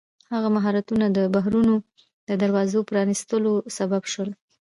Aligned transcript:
هغه 0.33 0.49
مهارتونه 0.55 1.05
د 1.17 1.19
بحرونو 1.33 1.75
د 2.27 2.29
دروازو 2.41 2.79
پرانیستلو 2.89 3.53
سبب 3.77 4.03
شول. 4.11 4.29